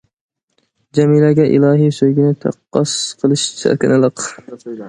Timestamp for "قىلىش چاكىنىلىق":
3.23-4.29